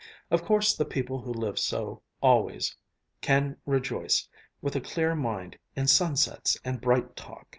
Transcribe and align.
Of 0.31 0.43
course 0.43 0.75
the 0.75 0.83
people 0.83 1.21
who 1.21 1.31
live 1.31 1.59
so 1.59 2.01
always, 2.21 2.75
can 3.21 3.57
rejoice 3.67 4.27
with 4.59 4.75
a 4.75 4.81
clear 4.81 5.13
mind 5.13 5.59
in 5.75 5.85
sunsets 5.85 6.57
and 6.65 6.81
bright 6.81 7.15
talk. 7.15 7.47